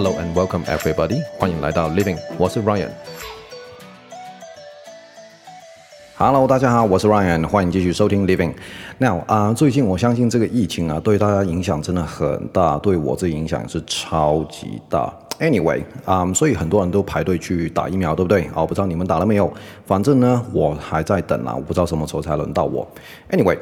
[0.00, 2.88] Hello and welcome everybody，欢迎来到 Living，我是 Ryan。
[6.16, 8.54] Hello，大家好，我是 Ryan，欢迎继续收听 Living。
[8.98, 15.12] Now 啊，最近我相信这个疫情啊，对大家影响真的很大，对我这影响是超级大。
[15.40, 18.48] Anyway，啊、所以很多人都排队去打疫苗，对不对？
[18.54, 19.52] 哦，不知道你们打了没有？
[19.84, 22.86] 反正呢，我还在等啊，我不知道什么时候才轮到我。
[23.32, 23.58] Anyway，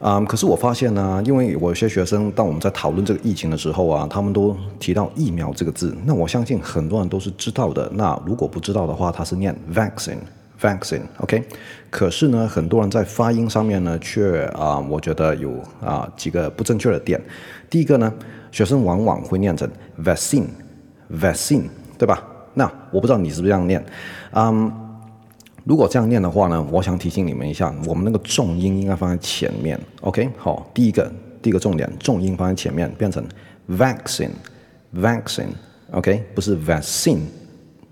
[0.00, 7.90] 啊、可是我发现呢、因为我有些学生，当我们在讨论这个疫情的时候啊，他们都提到疫苗这个字，那我相信很多人都是知道的。
[7.94, 11.42] 那如果不知道的话，他是念 vaccine，vaccine，OK？、
[11.90, 15.50] 可是呢，很多人在发音上面呢，却啊，我觉得有
[15.82, 17.20] 啊几个不正确的点。
[17.70, 18.12] 第一个呢，
[18.52, 19.68] 学生往往会念成
[20.02, 20.46] vaccine。
[21.20, 21.64] vaccine
[21.98, 22.24] 对吧？
[22.54, 23.84] 那我不知道你是不是这样念，
[24.32, 24.72] 嗯，
[25.64, 30.28] 如果这样念的话呢，我想提醒你们一下，我们那个重音应该放在前面，OK？
[30.36, 31.10] 好，第一个
[31.42, 33.24] 第一个重点，重音放在前面，变成
[33.70, 36.22] vaccine，vaccine，OK？
[36.34, 37.20] 不是 vaccine，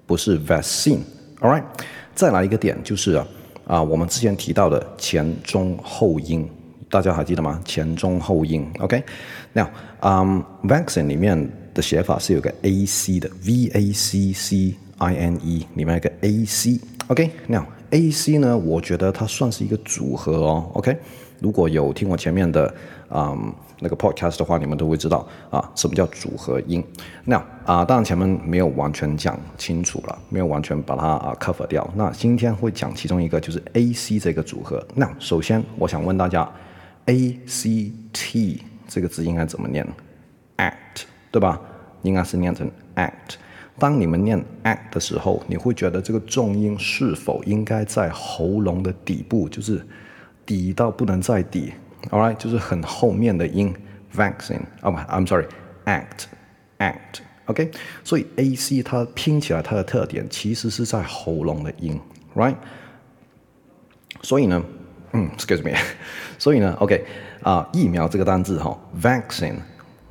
[0.06, 1.64] 不是 vaccine，all right？
[2.14, 3.26] 再来一个点就是啊，
[3.66, 6.46] 啊，我们之前提到的前中后音，
[6.90, 7.58] 大家还记得吗？
[7.64, 9.02] 前中后音，OK？
[9.52, 9.68] 那
[10.00, 11.50] 嗯，vaccine 里面。
[11.74, 16.78] 的写法是有个 a c 的 v a c c i n e 里面有个 ac
[17.12, 20.96] OK，now A C 呢，我觉得它算是一个组合哦，OK，
[21.40, 22.74] 如果有听我前面的
[23.10, 26.82] 嗯那个 podcast 的话，你们都会知道啊什么叫组合音。
[27.26, 31.86] 那啊，当然前面没有完全讲清楚了，没有完全把它啊 cover 掉。
[31.94, 34.82] 那今天会讲其中一个就是 a c 这个组合。
[34.94, 36.50] 那首先我想问大家
[37.04, 39.86] ，a c t 这个字应该怎么念
[40.56, 41.04] ？act。
[41.30, 41.60] 对吧？
[42.02, 43.36] 应该是念成 act。
[43.78, 49.84] 当你们念 act 的时候，你会觉得这个重音是否应该在喉咙的底部，就是
[50.44, 51.72] 底到不能再底
[52.10, 53.74] ，all right，就是很后面的音。
[54.14, 57.70] vaccine，哦不，I'm sorry，act，act，OK。
[58.04, 61.98] 所以 ac 它拼起来它的特点其实是在喉咙的音
[62.34, 62.56] ，right？
[64.20, 64.62] 所以呢，
[65.14, 65.74] 嗯，excuse me，
[66.38, 67.06] 所以呢，OK，
[67.42, 69.56] 啊，疫苗这个单字哈，vaccine。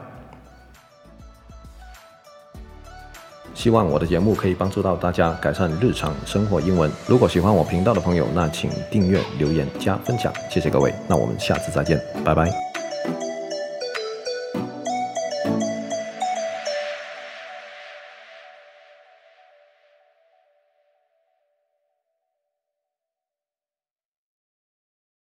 [3.54, 6.90] 希望我的节目可以帮助到大家改善日常生活英文。
[7.06, 10.94] 如果喜欢我频道的朋友，那请订阅、留言、加分享，谢谢各位。
[11.06, 12.69] 那我们下次再见，拜拜。